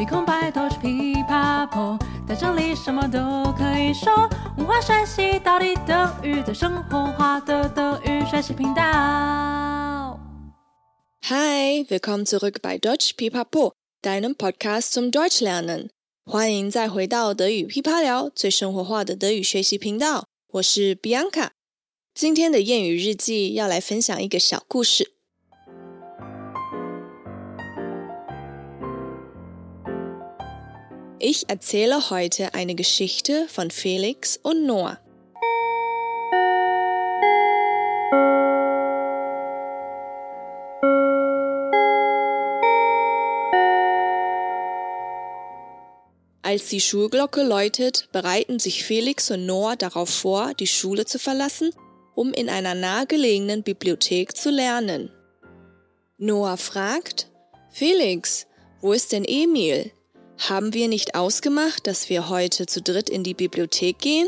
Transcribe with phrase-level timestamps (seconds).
[0.00, 4.10] 没空拜托去噼啪破，在这里什么都可以说。
[4.56, 10.18] 文化学习到底等于最生活化的德语学习频道。
[11.28, 15.90] Hi, willkommen zurück bei Deutsch Pipapo, deinem Podcast zum Deutschlernen。
[16.24, 20.24] 欢迎再回到德语噼啪聊，最生活化的德语学习频道。
[20.54, 21.50] 我是 Bianca。
[22.14, 25.19] 今天的谚语日记要来分享一个小故事。
[31.22, 34.98] Ich erzähle heute eine Geschichte von Felix und Noah.
[46.40, 51.70] Als die Schulglocke läutet, bereiten sich Felix und Noah darauf vor, die Schule zu verlassen,
[52.14, 55.10] um in einer nahegelegenen Bibliothek zu lernen.
[56.16, 57.30] Noah fragt,
[57.68, 58.46] Felix,
[58.80, 59.92] wo ist denn Emil?
[60.48, 64.26] Haben wir nicht ausgemacht, dass wir heute zu dritt in die Bibliothek gehen?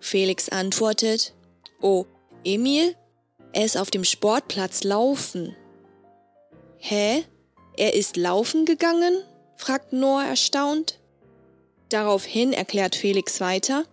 [0.00, 1.34] Felix antwortet,
[1.82, 2.06] Oh,
[2.44, 2.96] Emil?
[3.52, 5.54] Er ist auf dem Sportplatz laufen.
[6.78, 7.24] Hä?
[7.76, 9.12] Er ist laufen gegangen?
[9.56, 10.98] fragt Noah erstaunt.
[11.90, 13.84] Daraufhin erklärt Felix weiter,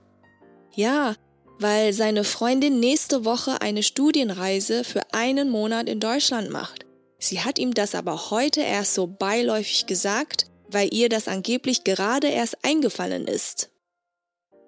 [0.74, 1.16] Ja,
[1.60, 6.86] weil seine Freundin nächste Woche eine Studienreise für einen Monat in Deutschland macht.
[7.20, 12.28] Sie hat ihm das aber heute erst so beiläufig gesagt, weil ihr das angeblich gerade
[12.28, 13.70] erst eingefallen ist.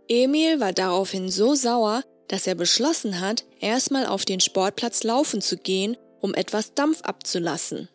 [0.08, 5.58] Emil war daraufhin so sauer, dass er beschlossen hat, erstmal auf den Sportplatz laufen zu
[5.58, 7.90] gehen, um etwas Dampf abzulassen.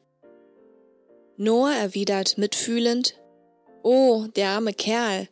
[1.37, 3.15] Noah erwidert mitfühlend,
[3.83, 5.29] Oh, der arme Kerl.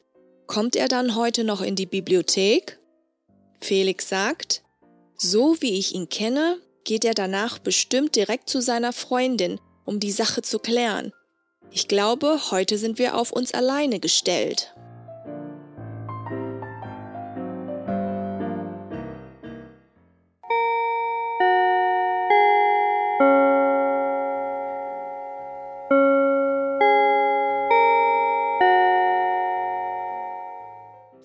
[0.47, 2.79] Kommt er dann heute noch in die Bibliothek?
[3.61, 4.63] Felix sagt,
[5.17, 10.13] so wie ich ihn kenne, geht er danach bestimmt direkt zu seiner Freundin, um die
[10.13, 11.13] Sache zu klären.
[11.72, 14.74] Ich glaube, heute sind wir auf uns alleine gestellt.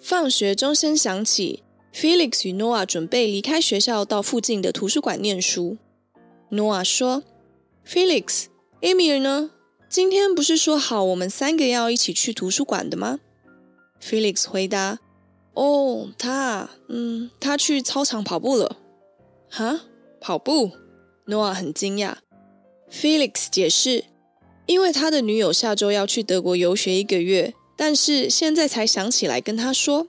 [0.04, 1.62] 放学钟声响起，
[1.94, 5.78] Felix 与 Noah 准备离开学校，到附近的图书馆念书。
[6.50, 7.22] Noah 说：“
[7.86, 9.55] Felix，Emil 呢？”
[9.89, 13.19] 今天不是说好我们三个要一起去图书馆的吗
[14.01, 14.99] ？Felix 回答
[15.55, 18.77] ：“哦，他，嗯，他去操场跑步了。”
[19.49, 19.81] 哈，
[20.19, 20.71] 跑步
[21.25, 22.15] ？Noah 很惊讶。
[22.91, 24.03] Felix 解释
[24.67, 30.07] ：“因为他的女友下周要去德国游学一个月，但是现在才想起来跟他说。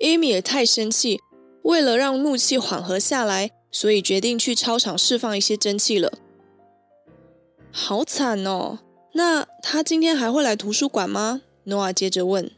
[0.00, 1.20] ”Amy 也太生气，
[1.62, 6.12] 为了让怒气缓和下来，所以决定去操场释放一些蒸汽了。
[7.72, 8.78] 好惨哦！
[9.12, 12.50] 那他今天还会来图书馆吗？Noah 接着问。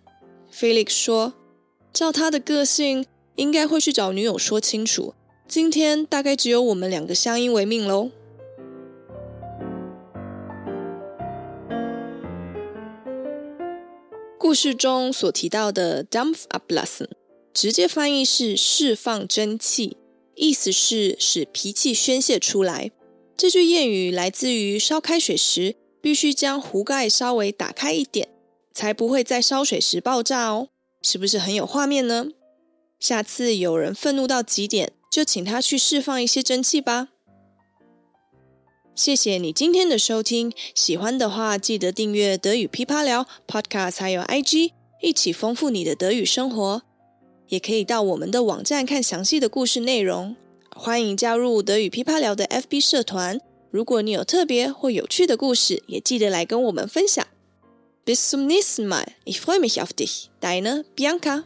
[0.52, 1.34] Felix 说
[1.92, 3.06] ：“照他的个性，
[3.36, 5.14] 应该会去找女友说清楚。
[5.46, 8.10] 今天大概只有我们两个相依为命喽。”
[14.36, 17.06] 故事中所提到的 “Dampf ablassen”，
[17.54, 19.96] 直接翻译是释放真气，
[20.34, 22.90] 意思是使脾气宣泄出来。
[23.36, 25.76] 这句谚语来自于烧开水时。
[26.00, 28.28] 必须将壶盖稍微打开一点，
[28.72, 30.68] 才不会在烧水时爆炸哦。
[31.02, 32.28] 是不是很有画面呢？
[32.98, 37.08] 下次有人愤怒到极点，就请他去释放一些蒸汽吧。
[38.94, 46.82] 谢谢你今天的收听，喜欢的话记得订阅德语噼啪聊 Podcast，还有 IG，一起丰富你的德语生活。
[47.48, 50.36] 也可以到我们的网站看详细的故事内容。
[50.76, 53.40] 欢迎加入德语噼啪聊的 FB 社团。
[53.70, 57.26] 如果你有特别或有趣的故事，也记得来跟我们分享。
[58.04, 59.06] Bis zum nächsten Mal.
[59.24, 60.30] Ich freue mich auf dich.
[60.40, 61.44] Deine Bianca.